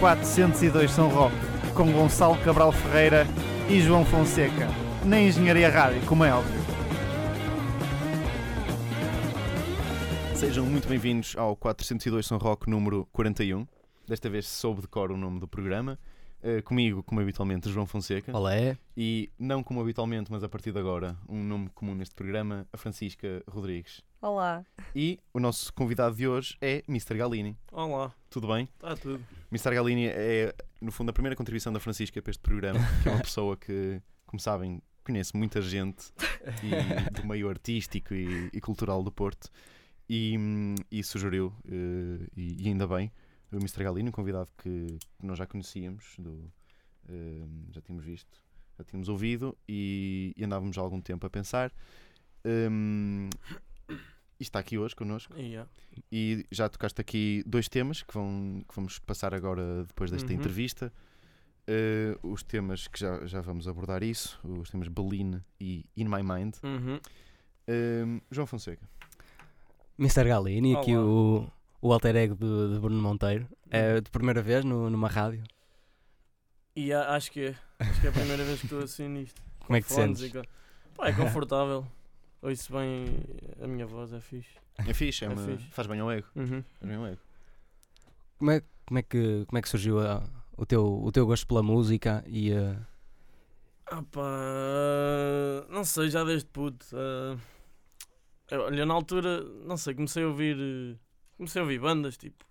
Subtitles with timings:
[0.00, 1.36] 402 São Roque,
[1.74, 3.26] com Gonçalo Cabral Ferreira
[3.68, 4.66] e João Fonseca,
[5.04, 6.58] na Engenharia Rádio, como é óbvio.
[10.34, 13.66] Sejam muito bem-vindos ao 402 São Roque número 41.
[14.08, 15.98] Desta vez soube de cor o nome do programa.
[16.42, 18.36] Uh, comigo, como habitualmente, João Fonseca.
[18.36, 18.78] Olé.
[18.96, 22.76] E não como habitualmente, mas a partir de agora, um nome comum neste programa, a
[22.78, 24.02] Francisca Rodrigues.
[24.22, 24.64] Olá.
[24.94, 27.16] E o nosso convidado de hoje é Mr.
[27.16, 27.56] Galini.
[27.70, 28.14] Olá.
[28.30, 28.68] Tudo bem?
[28.74, 29.22] Está tudo.
[29.52, 29.74] Mr.
[29.74, 33.22] Galini é, no fundo, a primeira contribuição da Francisca para este programa, que é uma
[33.22, 36.12] pessoa que, como sabem, conhece muita gente
[36.62, 39.50] e, do meio artístico e, e cultural do Porto
[40.08, 40.36] e,
[40.90, 43.12] e sugeriu, uh, e, e, ainda bem,
[43.52, 43.84] o Mr.
[43.84, 46.30] Galino, um convidado que, que nós já conhecíamos, do,
[47.08, 48.40] uh, já tínhamos visto,
[48.78, 51.72] já tínhamos ouvido e, e, andávamos há algum tempo a pensar.
[52.44, 53.28] Um,
[53.88, 55.36] e está aqui hoje connosco.
[55.36, 55.68] Yeah.
[56.10, 60.38] E já tocaste aqui dois temas que, vão, que vamos passar agora depois desta uhum.
[60.38, 60.92] entrevista.
[61.68, 66.22] Uh, os temas que já, já vamos abordar isso, os temas Berlin e In My
[66.22, 66.54] Mind.
[66.62, 66.96] Uhum.
[66.96, 68.88] Uh, João Fonseca.
[69.98, 70.24] Mr.
[70.24, 71.46] Galini, aqui o,
[71.80, 73.48] o alter ego de, de Bruno Monteiro.
[73.70, 74.00] É uhum.
[74.00, 75.42] de primeira vez no, numa rádio.
[76.74, 77.54] E acho que é.
[77.78, 79.42] Acho que é a primeira vez que estou assim nisto.
[79.60, 80.32] Como é que te sentes?
[80.94, 81.86] Pá, é confortável.
[82.42, 83.06] Ouço bem
[83.62, 84.58] a minha voz, é fixe.
[84.78, 85.46] É fixe, é, é uma...
[85.46, 85.70] fixe.
[85.70, 86.26] faz bem ao ego.
[86.34, 86.62] Uhum.
[86.78, 87.20] Faz bem ao ego.
[88.38, 90.22] Como é, como é, que, como é que surgiu a,
[90.56, 92.76] o, teu, o teu gosto pela música e a.
[93.86, 96.86] Ah pá, não sei, já desde puto.
[96.94, 97.38] Uh,
[98.52, 100.56] Olha, na altura, não sei, comecei a ouvir.
[101.40, 102.44] Comecei a ouvir bandas tipo.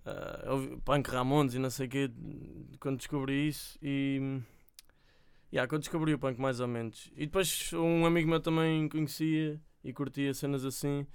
[0.00, 2.10] Uh, Punk Ramones e não sei o quê.
[2.80, 4.40] Quando descobri isso e.
[5.52, 7.08] Yeah, quando descobri o punk, mais ou menos.
[7.14, 11.06] E depois um amigo meu também conhecia e curtia cenas assim.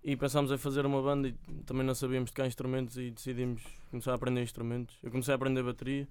[0.00, 1.32] E pensámos em fazer uma banda e
[1.66, 4.96] também não sabíamos tocar instrumentos e decidimos começar a aprender instrumentos.
[5.02, 6.06] Eu comecei a aprender bateria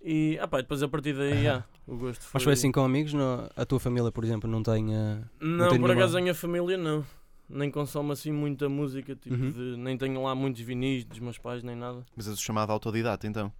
[0.00, 2.30] e ah pá, depois a partir daí, yeah, o gosto foi...
[2.32, 3.12] Mas foi assim com amigos?
[3.12, 4.86] No, a tua família, por exemplo, não tem.
[4.96, 7.04] Uh, não, não tem por acaso a minha família não.
[7.48, 9.50] Nem consome assim muita música, tipo uhum.
[9.50, 12.04] de, nem tenho lá muitos vinis dos meus pais, nem nada.
[12.16, 13.52] Mas és o chamado autodidata então?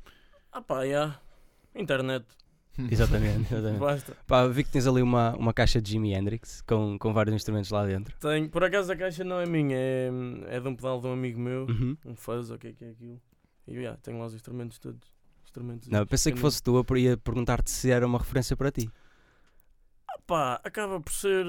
[0.51, 1.21] Ah pá, yeah.
[1.75, 2.27] internet.
[2.91, 3.79] exatamente, exatamente.
[3.79, 4.17] Basta.
[4.27, 7.71] Pá, vi que tens ali uma, uma caixa de Jimi Hendrix com, com vários instrumentos
[7.71, 8.15] lá dentro.
[8.19, 10.11] Tenho, por acaso a caixa não é minha, é,
[10.49, 11.97] é de um pedal de um amigo meu, uhum.
[12.05, 13.21] um fuzz, o que é que é aquilo.
[13.67, 15.01] E yeah, tenho lá os instrumentos todos
[15.45, 15.89] instrumentos.
[15.89, 18.91] Não, pensei que fosse tu, eu ia perguntar-te se era uma referência para ti.
[20.27, 21.44] Pá, acaba por ser.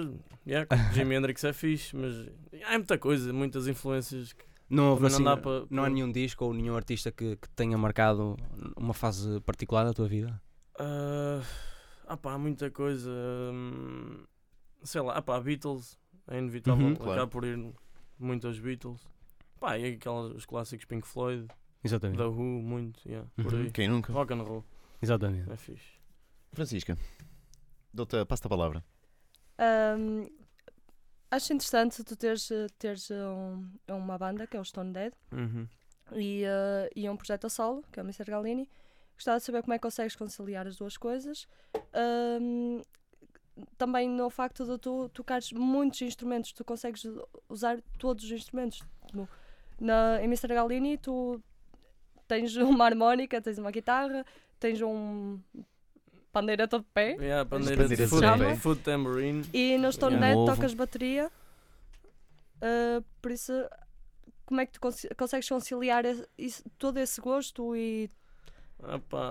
[0.45, 2.27] Yeah, Jimi Hendrix é fixe, mas
[2.65, 4.45] há muita coisa, muitas influências que.
[4.69, 7.49] Não, houve, assim, não, dá para, não há nenhum disco ou nenhum artista que, que
[7.51, 8.35] tenha marcado
[8.75, 10.41] uma fase particular da tua vida?
[10.77, 11.41] Uh,
[12.05, 13.09] ah pá, há muita coisa.
[13.09, 14.25] Hum,
[14.83, 15.97] sei lá, ah pá, Beatles
[16.27, 17.27] é inevitável, uhum, acaba claro.
[17.29, 17.57] por ir
[18.19, 19.07] muito aos Beatles.
[19.59, 21.47] Pá, e aquelas, os clássicos Pink Floyd.
[21.83, 22.17] Exatamente.
[22.17, 23.61] Da Who, muito, yeah, por Uhum.
[23.61, 23.71] aí.
[23.71, 24.11] Quem nunca?
[24.11, 24.65] Rock and roll,
[25.01, 25.49] Exatamente.
[25.49, 25.97] é fixe.
[26.51, 26.97] Francisca,
[27.93, 28.83] dou-te, passo-te a palavra.
[29.57, 30.27] Ahm,
[31.31, 35.67] acho interessante tu teres, teres um- uma banda, que é o Stone Dead, Uhum.
[36.13, 38.25] e, eh, e um projeto a solo, que é o Mr.
[38.25, 38.69] Galini.
[39.15, 41.47] Gostava de saber como é que consegues conciliar as duas coisas.
[41.93, 42.81] Ahm,
[43.77, 47.03] também no facto de tu tocares muitos instrumentos, tu consegues
[47.49, 48.83] usar todos os instrumentos.
[49.13, 49.27] No,
[49.79, 50.49] na, em Mr.
[50.53, 51.41] Galini, tu
[52.27, 54.23] tens uma harmónica, tens uma guitarra,
[54.59, 55.39] tens um
[56.39, 57.15] pandeireta de pé.
[57.19, 58.55] Yeah, pandeira Pandeira de foot, chama.
[58.55, 59.43] foot tambourine.
[59.53, 60.27] E no Stone Yeah.
[60.27, 60.55] Dead ovo.
[60.55, 61.31] tocas bateria.
[62.61, 63.53] Ah, por isso,
[64.45, 66.03] como é que tu consi- consegues conciliar
[66.37, 68.09] isso- todo esse gosto e,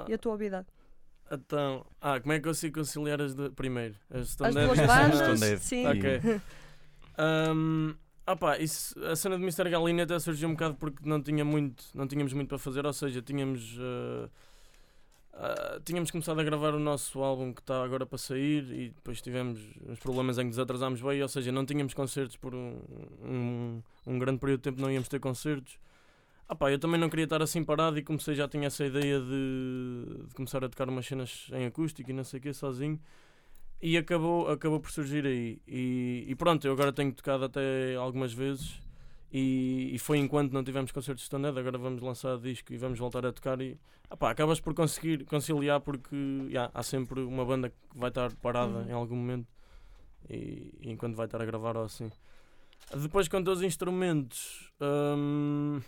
[0.09, 0.67] e a tua vida?
[1.31, 3.53] Então, ah, como é que eu consigo conciliar as duas?
[3.55, 4.89] Primeiro, as Stone As Dead duas e as
[5.41, 5.87] bandas, sim.
[5.87, 6.41] Ok.
[7.19, 7.95] Um,
[8.39, 9.69] pá, isso, a cena de Mr.
[9.71, 12.93] Galini até surgiu um bocado porque não, tinha muito, não tínhamos muito para fazer, ou
[12.93, 14.31] seja, tínhamos, uh,
[15.37, 19.21] uh, tínhamos começado a gravar o nosso álbum que está agora para sair e depois
[19.21, 22.79] tivemos uns problemas em que nos atrasámos bem, ou seja, não tínhamos concertos por um,
[23.23, 25.79] um, um grande período de tempo, não íamos ter concertos.
[26.49, 29.19] Ah pá, eu também não queria estar assim parado e comecei, já tinha essa ideia
[29.21, 33.01] de, de começar a tocar umas cenas em acústico e não sei o que, sozinho.
[33.83, 35.61] E acabou, acabou por surgir aí.
[35.67, 38.81] E, e pronto, eu agora tenho tocado até algumas vezes.
[39.39, 42.99] E, e foi enquanto não tivemos concertos de stand agora vamos lançar disco e vamos
[42.99, 43.61] voltar a tocar.
[43.61, 43.77] E
[44.19, 46.17] acabas por conseguir conciliar porque
[46.49, 48.89] yeah, há sempre uma banda que vai estar parada Uhum.
[48.89, 49.47] em algum momento.
[50.31, 52.11] E, e enquanto vai estar a gravar ou assim.
[52.97, 55.83] Depois, quanto aos instrumentos, hum,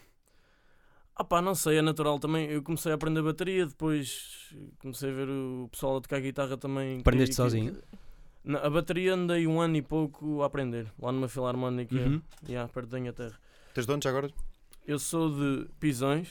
[1.43, 2.51] não sei, é natural também.
[2.51, 7.01] Eu comecei a aprender bateria, depois comecei a ver o pessoal a tocar guitarra também.
[7.01, 7.77] Aprendeste que- sozinho?
[8.45, 12.23] Na- a bateria andei um ano e pouco a aprender, lá numa filarmónica, Uhum.
[12.49, 13.39] yeah, perto da Inglaterra.
[13.75, 14.31] Tens donos agora?
[14.87, 16.29] Eu sou de Pisões,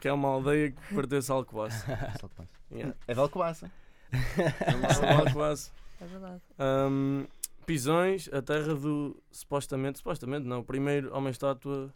[0.00, 1.86] que é uma aldeia que pertence a Alcobaça.
[2.70, 2.96] Yeah.
[3.06, 3.70] É de Alcobaça.
[4.12, 4.74] É
[5.06, 5.70] uma Alcobaça.
[6.00, 6.42] É verdade.
[6.58, 7.24] Ahm,
[7.64, 9.16] Pisões, a terra do.
[9.30, 11.92] Supostamente, supostamente não, o primeiro homem-estátua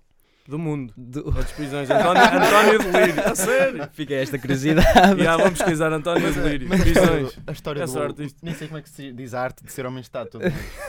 [0.48, 0.92] do mundo.
[0.96, 1.88] Do- É dos Pisões.
[1.90, 3.22] António, António de Lírio.
[3.30, 3.88] A sério?
[3.92, 4.88] Fica esta curiosidade.
[5.22, 6.68] Já, vamos pesquisar António de Lírio.
[6.68, 7.06] Mas a Pisões.
[7.28, 8.02] história, a história Essa do.
[8.04, 8.38] artista.
[8.42, 10.40] Nem sei como é que se diz a arte de ser homem estátua.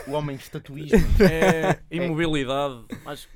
[0.08, 0.98] O homem estatuísmo.
[1.20, 2.80] É imobilidade.
[3.06, 3.28] Acho,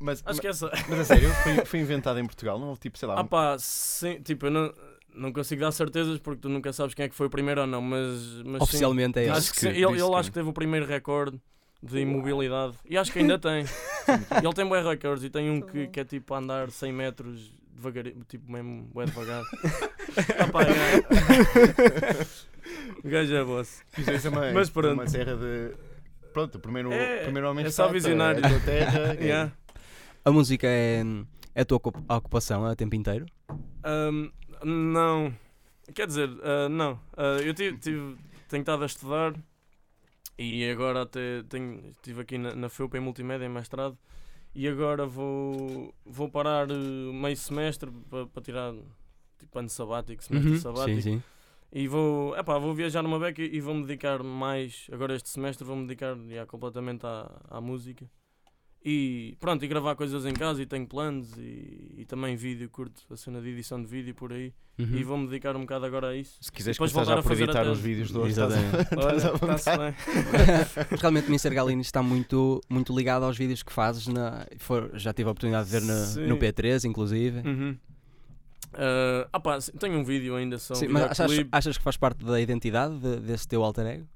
[0.00, 0.70] Mas, acho que essa.
[0.88, 3.20] mas a sério, foi, foi inventado em Portugal, não houve tipo, sei lá.
[3.20, 4.72] Ah pá, sim, tipo, eu não,
[5.14, 7.66] não consigo dar certezas porque tu nunca sabes quem é que foi o primeiro ou
[7.66, 8.42] não, mas.
[8.44, 8.62] mas sim.
[8.64, 9.48] Oficialmente é Acho esse.
[9.52, 9.68] que que sim.
[9.68, 11.40] Ele, ele que- acho que teve o primeiro recorde
[11.82, 12.74] de imobilidade.
[12.88, 13.64] E acho que ainda tem.
[14.42, 18.24] Ele tem bons recordes e tem um que, que é tipo andar 100 metros devagarinho,
[18.28, 19.42] tipo mesmo bué devagar.
[20.52, 22.24] pá, é.
[23.04, 23.82] O gajo é boss.
[24.30, 24.94] Uma, Mas pronto.
[24.94, 25.74] uma serra de.
[26.32, 28.44] Pronto, o primeiro, É, primeiro homem é só visionário.
[28.44, 29.14] É terra.
[29.20, 29.52] é- Yeah.
[30.24, 31.02] A música é,
[31.54, 33.26] é a tua ocup- ocupação a tempo inteiro?
[33.84, 34.30] Ahm,
[34.64, 35.34] não.
[35.94, 36.98] Quer dizer, ah, não.
[37.16, 38.16] Ah, eu tive, tive,
[38.48, 39.34] tenho estado a estudar
[40.38, 43.98] e agora até tenho, estive aqui na, na FEUP em multimédia, em mestrado,
[44.54, 47.90] e agora vou, vou parar eh, meio semestre
[48.32, 48.74] para tirar
[49.38, 51.00] tipo ano sabático, semestre Uhum, sabático.
[51.00, 51.22] Sim, sim.
[51.72, 55.86] E vou, epá, vou viajar numa beca e vou-me dedicar mais, agora este semestre vou-me
[55.86, 58.08] dedicar já, completamente à, à música.
[58.86, 63.00] E pronto, e gravar coisas em casa e tenho planos e, e também vídeo, curto
[63.10, 64.52] a cena de edição de vídeo por aí.
[64.78, 64.96] Uhum.
[64.96, 66.36] E vou-me dedicar um bocado agora a isso.
[66.40, 68.58] Se quiseres Depois já voltar por a fazer até- os vídeos de hoje, estás a-
[68.58, 68.94] Exatamente.
[69.72, 69.94] Olha,
[71.00, 71.54] realmente o Mr.
[71.54, 74.06] Galini está muito, muito ligado aos vídeos que fazes.
[74.06, 76.26] Na, for- já tive a oportunidade de ver Sim.
[76.26, 77.38] no P3, inclusive.
[77.48, 77.76] Uhum.
[78.74, 80.74] Ah, ah pá, sim, tenho um vídeo ainda só.
[80.74, 84.06] Um Sim, mas achas, achas que faz parte da identidade de- desse teu alter ego?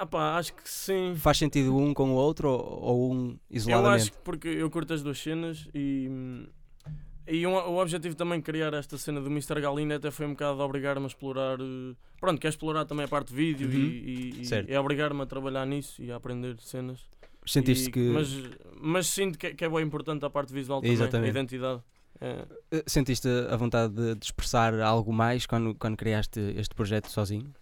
[0.00, 1.14] Ah pá, acho que sim.
[1.16, 4.02] Faz sentido um com o outro ou, ou um Eu isoladamente?
[4.02, 6.08] acho que porque eu curto as duas cenas e,
[7.26, 9.60] e um- o objetivo também de criar esta cena do Mr.
[9.60, 11.58] Galina até foi um bocado de obrigar-me a explorar.
[11.60, 13.74] eh, Pronto, quer explorar também a parte de vídeo Uhum.
[13.74, 17.00] e, e- e é obrigar-me a trabalhar nisso e a aprender cenas.
[17.44, 18.28] Sentiste E- que, Mas,
[18.80, 21.26] mas sinto que, é- que é bem importante a parte visual também, Exatamente.
[21.26, 21.82] a identidade.
[22.20, 22.44] É.
[22.72, 27.52] eh, sentiste a vontade de, de expressar algo mais quando, quando criaste este projeto sozinho?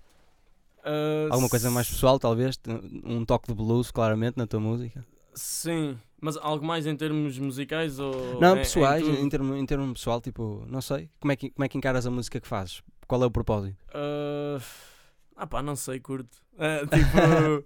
[0.86, 2.58] Ah, Alguma coisa mais pessoal, talvez?
[3.04, 5.04] Um toque de blues, claramente, na tua música?
[5.34, 8.40] Sim, mas algo mais em termos musicais ou.
[8.40, 9.18] Não, em- em pessoais, tudo?
[9.18, 11.10] em, termo, em termo pessoal, tipo, não sei.
[11.20, 12.82] Como é, que, como é que encaras a música que fazes?
[13.06, 13.76] Qual é o propósito?
[13.92, 14.58] Ah,
[15.36, 16.38] ah pá, não sei, curto.
[16.58, 17.64] Ah, tipo.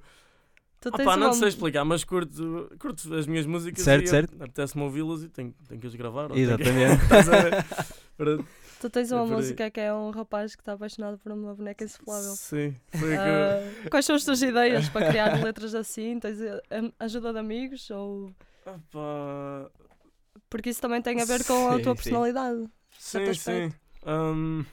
[0.81, 3.85] Tu Ah tens pá, não uma- te sei explicar, mas curto, curto as minhas músicas
[3.85, 4.35] Certo, e certo.
[4.43, 6.29] apetece-me ouvi-las e tenho, tenho que as gravar.
[6.31, 7.03] que- Exatamente.
[7.15, 8.17] A?
[8.17, 8.47] Pronto.
[8.81, 11.85] Tu tens É uma música que é um rapaz que está apaixonado por uma boneca
[11.85, 12.35] insuflável.
[12.35, 13.19] Sim, foi que.
[13.19, 16.19] Ah, quais são as tuas ideias para criar letras assim?
[16.19, 16.63] Tens eh,
[16.99, 17.91] ajuda de amigos?
[17.91, 18.33] Ou...
[18.65, 19.71] Ah pá,
[20.49, 21.95] Porque isso também tem a ver com a Sim, tua sim.
[21.97, 22.71] personalidade.
[22.97, 23.73] sim, sim.
[24.07, 24.65] Ahm,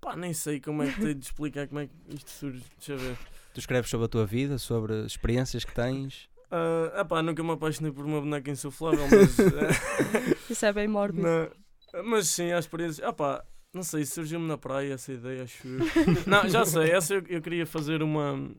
[0.00, 2.64] pá, nem sei como é que tenho de explicar como é que isto surge.
[2.78, 3.18] Deixa eu ver.
[3.54, 6.28] Tu escreves sobre a tua vida, sobre experiências que tens.
[6.50, 9.38] Ah, ah pá, nunca me apaixonei por uma boneca insuflável, mas.
[9.38, 11.26] eh, Isso é bem mórbido.
[11.26, 13.06] Não, mas sim, a experiência.
[13.06, 15.80] Ah pá, não sei, surgiu-me na praia essa ideia, acho eu.
[16.26, 18.50] Não, já sei, essa eu, eu queria fazer uma.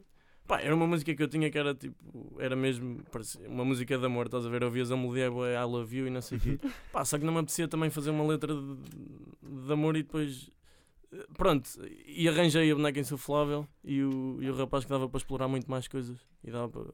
[0.46, 2.38] Pá, era uma música que eu tinha que era tipo.
[2.38, 3.02] Era mesmo.
[3.12, 4.64] parecia uma música de amor, estás a ver?
[4.64, 6.60] Ouvias a melodia, bué, I love you e não sei o quê.
[6.92, 10.52] Pá, só que não me apetecia também fazer uma letra de, de amor e depois.
[11.38, 11.70] Pronto,
[12.06, 15.70] e arranjei a boneca insuflável e o, e o rapaz que dava para explorar muito
[15.70, 16.18] mais coisas.
[16.44, 16.94] E dava para.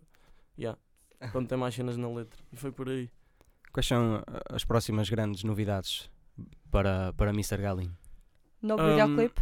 [0.58, 0.80] Yeah,
[1.20, 2.40] para meter mais cenas na letra.
[2.52, 3.10] E foi por aí.
[3.72, 6.10] Quais são uh, as próximas grandes novidades
[6.70, 7.58] para, para Mr.
[7.58, 7.92] Galin?
[8.62, 9.42] No Um, videoclipe?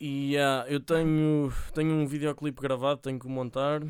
[0.00, 3.82] E ah, eu tenho, tenho um videoclipe gravado, tenho que montar.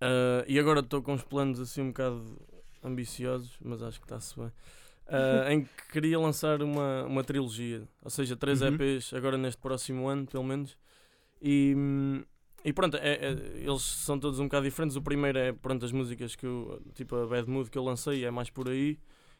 [0.00, 2.40] Ah, e agora estou com uns planos assim um bocado
[2.82, 4.52] ambiciosos, mas acho que está-se bem.
[5.08, 8.74] Ah, em que queria lançar uma, uma trilogia, ou seja, três Uhum.
[8.74, 10.76] EPs agora neste próximo ano, pelo menos.
[11.40, 11.74] E,
[12.64, 14.96] e pronto, é- é- eles são todos um bocado diferentes.
[14.96, 18.24] O primeiro é pronto, as músicas que eu, tipo a Bad Mood que eu lancei,
[18.24, 18.98] é mais por aí.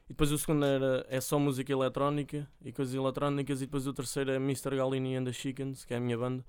[0.08, 3.60] E depois o segundo era, é só música eletrónica e coisas eletrónicas.
[3.60, 4.76] E depois o terceiro é Mr.
[4.76, 6.44] Galini and the Chickens, que é a minha banda.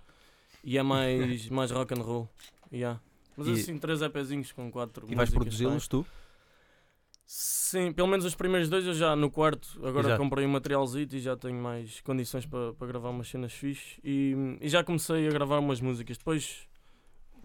[0.64, 2.30] E é mais, mais rock and roll.
[2.72, 3.02] Yeah.
[3.36, 6.06] Mas E- assim, três EPzinhos com quatro E vais produzi-los tu?
[7.30, 9.68] Sim, pelo menos os primeiros dois eu já no quarto.
[9.86, 10.24] Agora Exato.
[10.24, 14.00] comprei um materialzito e já tenho mais condições para para gravar umas cenas fixe.
[14.02, 16.18] E, e já comecei a gravar umas músicas.
[16.18, 16.66] Depois,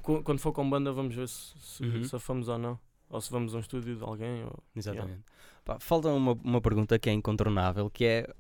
[0.01, 2.03] co- quando for com banda, vamos ver se, se, Uhum.
[2.49, 2.79] ou não.
[3.11, 4.45] Ou se vamos a um estúdio de alguém.
[4.45, 4.57] Ou...
[4.77, 5.25] Exatamente.
[5.65, 8.35] Pá, falta uma, uma pergunta que é incontornável, que é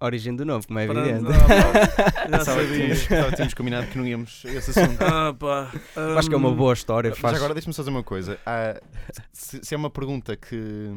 [0.00, 1.24] origem do nome, como é evidente.
[1.26, 2.94] ah, já sabia.
[3.34, 5.00] tínhamos, combinado que não íamos a esse assunto.
[5.02, 5.70] Ah, pá.
[6.16, 7.10] Acho que é uma hum, boa história.
[7.10, 7.36] Mas Faz...
[7.36, 8.38] agora deixa-me só dizer uma coisa.
[8.46, 8.80] Há-
[9.32, 10.90] se, se é uma pergunta que,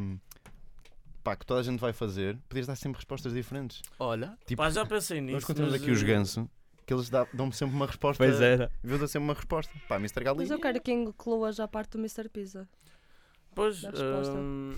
[1.23, 3.81] pá, que toda a gente vai fazer, podias dar sempre respostas diferentes.
[3.99, 4.37] Olha.
[4.45, 5.33] Tipo, Pá, já pensei nisso.
[5.35, 6.49] nós contamos aqui os eh, ganso,
[6.85, 8.23] que eles dão-me sempre uma resposta.
[8.23, 8.71] Pois era.
[8.83, 9.73] Viu dar sempre uma resposta.
[9.87, 10.23] Pá, Mr.
[10.23, 10.43] Galini.
[10.43, 12.29] Mas eu quero que inclua já a parte do Mr.
[12.29, 12.67] Pizza.
[13.55, 14.33] Pois, Da resposta.
[14.33, 14.75] hum,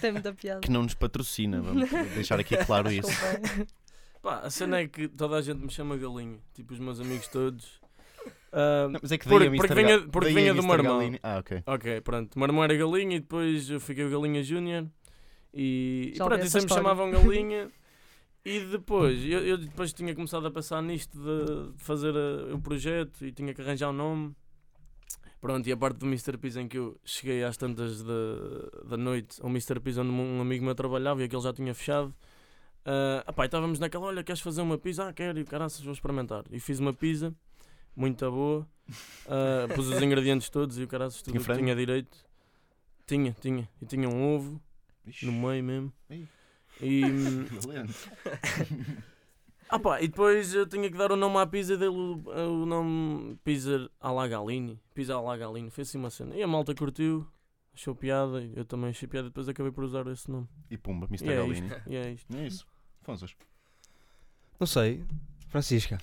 [0.00, 0.60] Tem muita piada.
[0.60, 3.08] Que não nos patrocina, vamos deixar aqui claro isso.
[4.22, 6.38] Pá, a cena é que toda a gente me chama galinha.
[6.54, 7.80] Tipo, os meus amigos todos.
[8.52, 9.68] Ah, Não, mas é que Porque- daí a Mr.
[9.68, 10.66] porque vinha- porque daí vinha a do Mr.
[10.68, 10.98] meu irmão.
[10.98, 11.62] Galini- Ah, ok.
[11.66, 12.34] ok, pronto.
[12.34, 14.86] O meu irmão era galinha e depois eu fiquei o Galinha Júnior.
[15.54, 16.82] E, e Já ouvi pronto, e essa sempre me história.
[16.82, 17.70] chamavam galinha.
[18.44, 22.60] E depois, eu, eu depois tinha começado a pensar nisto de, de fazer eh, o
[22.60, 24.34] projeto e tinha que arranjar um nome.
[25.40, 26.36] Pronto, e a parte do Mr.
[26.36, 28.12] Pizza em que eu cheguei às tantas da,
[28.84, 29.78] da noite ao Mr.
[29.80, 32.12] Pizza onde um amigo meu trabalhava e aquele já tinha fechado.
[32.84, 35.08] Ah, apá, estávamos naquela, olha, queres fazer uma pizza?
[35.08, 36.44] Ah, quero, e caraças, vou experimentar.
[36.50, 37.34] E fiz uma pizza,
[37.94, 38.66] muito boa.
[39.26, 42.16] Ah, pus os ingredientes todos e o caraças tudo Tinha que tinha direito.
[43.06, 43.68] Tinha, tinha.
[43.80, 44.60] E tinha um ovo
[45.06, 45.92] Ixi, no meio mesmo.
[46.10, 46.26] Ih.
[46.80, 47.46] E, hum.
[49.68, 52.22] ah pá, e depois eu tinha que dar o nome à pizza dele, o,
[52.62, 54.80] o nome Pizza alla Galini.
[54.94, 56.34] Pizza alla Galini, foi assim uma cena.
[56.36, 57.26] E a malta curtiu,
[57.74, 60.48] achou piada, eu também achei piada, depois acabei por usar esse nome.
[60.70, 61.26] E pumba, Mr.
[61.26, 61.66] E é Galini.
[61.68, 62.26] isto, e é isto.
[62.32, 62.66] Não é isso.
[63.02, 63.36] Fonsos.
[64.58, 65.04] Não sei.
[65.48, 65.98] Francisca.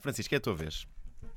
[0.00, 0.86] Francisco, é a tua vez.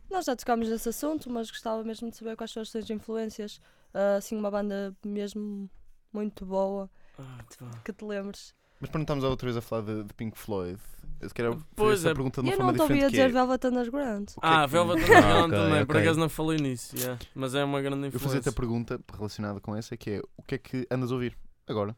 [0.09, 3.59] Nós já tocámos nesse assunto, mas gostava mesmo de saber quais são as tuas influências.
[3.93, 5.69] Ah, assim, uma banda mesmo
[6.11, 7.71] muito boa, Ah, pá.
[7.83, 8.53] que te lembres.
[8.79, 10.77] Mas para não estarmos a outra vez a falar de, de Pink Floyd,
[11.21, 12.13] eu quero fazer Pois essa é.
[12.13, 13.03] pergunta de uma eu forma não diferente.
[13.05, 14.29] que dizer é, Velvet Underground.
[14.29, 16.01] é Ah, que- Velvet Ah, Underground ok, também, por ok.
[16.05, 17.19] acaso não falei nisso, yeah.
[17.33, 18.27] mas é uma grande Eu influência.
[18.27, 21.37] fazer-te a pergunta relacionada com essa, que é o que é que andas a ouvir
[21.67, 21.95] agora?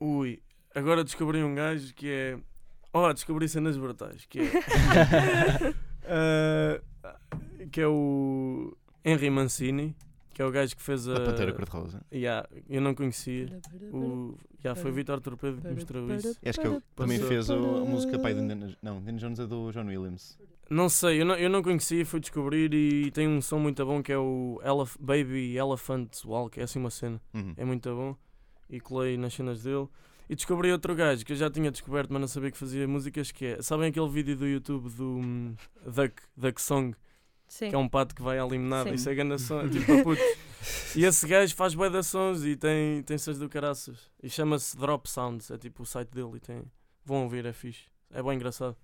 [0.00, 0.42] Ui,
[0.74, 2.38] agora descobri um gajo que é.
[2.92, 4.24] Oh, descobri cenas brutais.
[4.26, 4.50] Que é.
[6.06, 6.80] Ah,
[7.70, 9.94] que é o Henry Mancini,
[10.40, 11.16] que é o gajo que fez a.
[11.16, 12.00] A Pantera Cor-de-Rosa.
[12.10, 13.60] Yeah, eu não conhecia.
[13.92, 16.34] O, yeah, foi o Vitor Torpedo que mostrou isso.
[16.42, 19.38] E acho que ele também fez o- a música pai de Indiana Não, Indiana Jones
[19.38, 20.38] é do John Williams.
[20.70, 24.02] Não sei, eu não, eu não conhecia, fui descobrir e tem um som muito bom
[24.02, 27.20] que é o Elef Baby Elephant Walk, é assim uma cena.
[27.34, 27.52] Uhum.
[27.58, 28.16] É muito bom.
[28.70, 29.88] E colei nas cenas dele.
[30.26, 33.30] E descobri outro gajo que eu já tinha descoberto, mas não sabia que fazia músicas,
[33.30, 33.62] que é...
[33.62, 35.54] Sabem aquele vídeo do YouTube do hum,
[35.84, 36.96] Duck, Duck Song?
[37.50, 37.68] Sim.
[37.68, 38.90] Que é um pato que vai à limonada.
[38.90, 38.94] Sim.
[38.94, 40.24] Isso é som, é tipo para putos.
[40.94, 44.08] E esse gajo faz bué de sons e tem, tem sons do caraças.
[44.22, 46.62] E chama-se Drop Sounds, é tipo o site dele e tem...
[47.04, 47.86] Vão ouvir, é fixe.
[48.12, 48.76] É bem engraçado.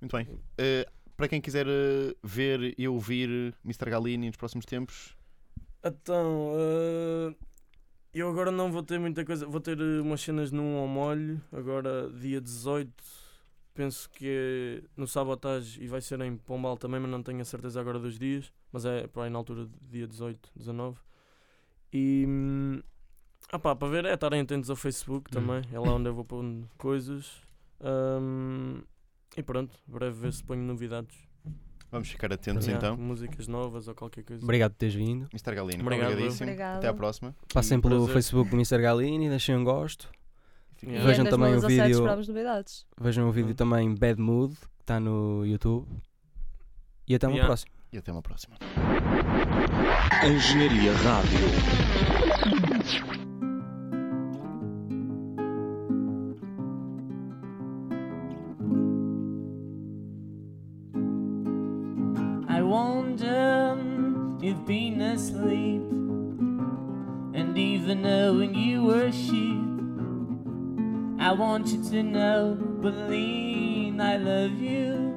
[0.00, 0.26] Muito bem.
[0.56, 0.88] Eh,
[1.18, 3.90] para quem quiser eh, ver e ouvir Mr.
[3.90, 5.14] Galini nos próximos tempos,
[5.84, 7.34] Então, eh,
[8.14, 9.44] eu agora não vou ter muita coisa.
[9.46, 12.90] Vou ter umas cenas num ao molho, agora dia 18.
[13.74, 17.44] Penso que é no Sabotage e vai ser em Pombal também, mas não tenho a
[17.44, 18.52] certeza agora dos dias.
[18.72, 20.96] Mas é para aí na altura de dia 18, 19.
[21.92, 22.24] E.
[22.28, 22.80] hum,
[23.52, 25.40] Ah pá, para ver é estarem atentos ao Facebook Hum.
[25.40, 27.42] também, é lá onde eu vou pondo coisas.
[27.80, 28.80] Ahm,
[29.36, 31.16] e pronto, breve ver se ponho novidades.
[31.90, 32.96] vamos ficar atentos Yeah, então.
[33.04, 34.42] Músicas novas ou qualquer coisa.
[34.42, 35.28] Obrigado por teres vindo.
[35.32, 35.54] Mr.
[35.54, 36.44] Galini, Obrigado, obrigadíssimo.
[36.48, 36.78] Obrigada.
[36.78, 37.36] Até à próxima.
[37.52, 38.14] Passem Um pelo prazer.
[38.14, 38.80] Facebook do Mr.
[38.80, 40.10] Galini, deixem um gosto.
[40.86, 41.06] Yeah.
[41.06, 41.88] Vejam e também o 2017
[42.32, 42.86] vídeo-.
[43.00, 43.54] Vejam o vídeo Hum.
[43.54, 45.86] também Bad Mood, que está no YouTube.
[47.08, 47.46] E até uma Yeah.
[47.46, 47.72] próxima.
[47.92, 48.56] E até uma próxima.
[50.24, 51.38] Engenharia Rádio.
[71.34, 75.14] Want you to know, Pauline, I love you.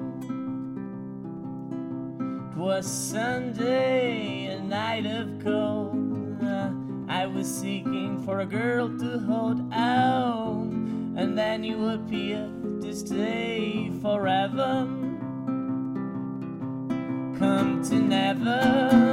[2.52, 6.44] It was Sunday, a night of cold.
[6.44, 6.72] Uh,
[7.08, 10.68] I was seeking for a girl to hold out,
[11.16, 14.88] and then you appeared to stay forever
[17.38, 19.07] come to never.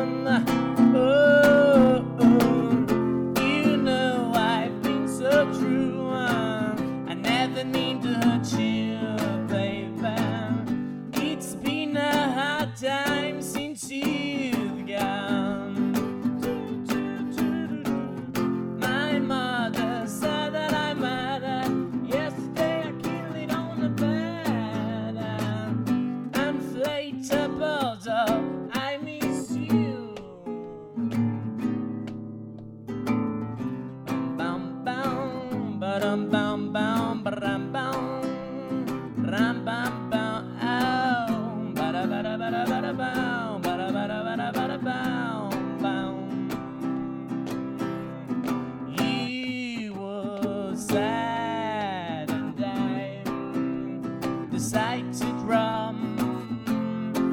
[54.65, 55.99] excited to drum.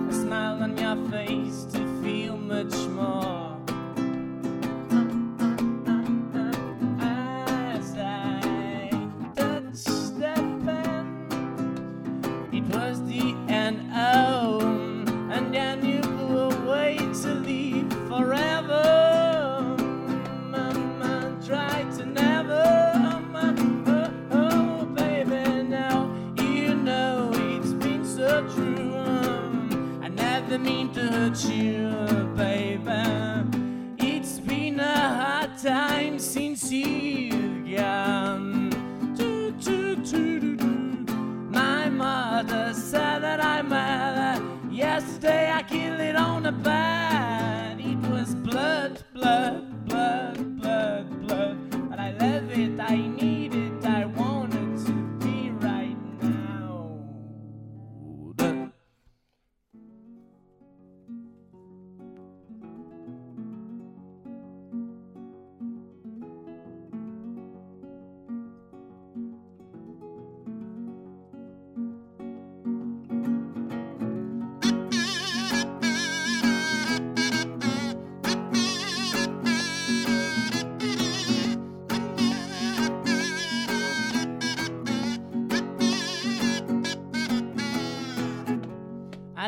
[0.09, 3.30] A smile on your face to feel much more.
[46.21, 46.70] On a.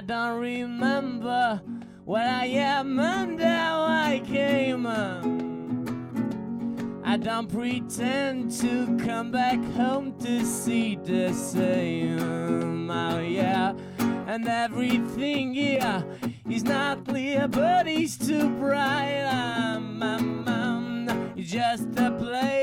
[0.05, 1.61] don't remember
[2.03, 4.85] where I am and how I came.
[7.05, 12.89] I don't pretend to come back home to see the same.
[12.91, 13.73] Oh, yeah,
[14.27, 16.03] and everything yeah,
[16.49, 19.23] is not clear, but it's too bright.
[19.23, 22.62] Um, um, it's just a place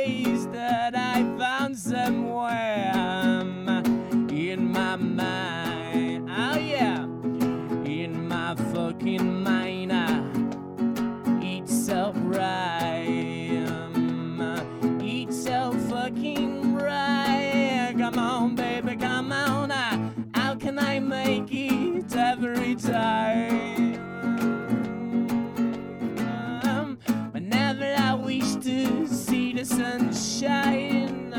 [29.64, 31.32] sunshine.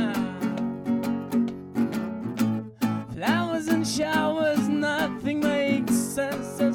[3.13, 6.59] Flowers and showers, nothing makes sense.
[6.61, 6.71] I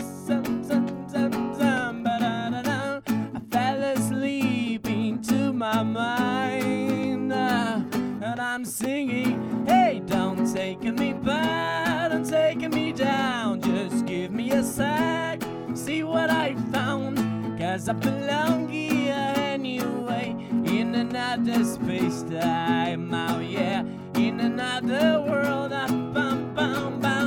[3.51, 9.67] fell asleep into my mind, and I'm singing.
[9.67, 13.61] Hey, don't take me back, don't take me down.
[13.61, 15.43] Just give me a sec,
[15.75, 17.19] see what I found.
[17.59, 18.66] Cause I belong
[21.57, 23.83] another space time now, yeah.
[24.15, 27.27] In another world, I bum bum bum.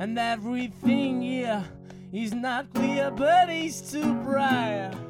[0.00, 1.64] And everything here
[2.12, 5.07] yeah, is not clear, but it's too bright.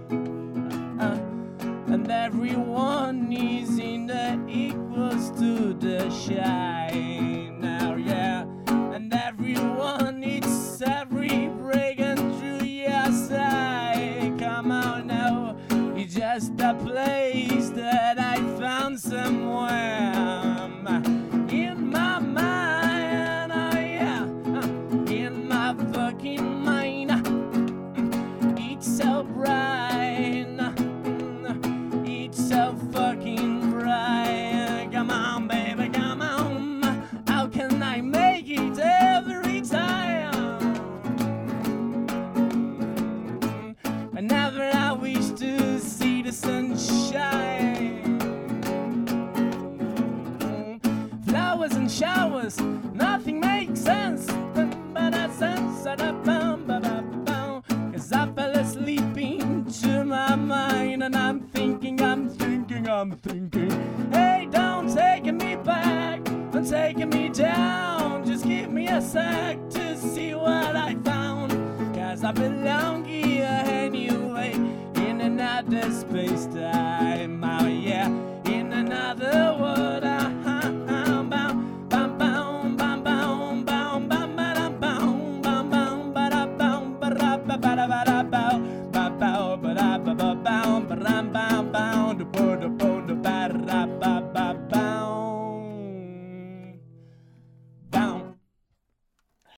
[62.99, 63.71] I'm thinking.
[64.11, 68.25] Hey, don't take me back, don't take me down.
[68.27, 71.53] Just give me a sec to see what I found.
[71.95, 74.55] Cause I belong here anyway,
[74.97, 77.45] in another space time.
[77.45, 78.09] Oh, yeah,
[78.47, 79.68] in another world.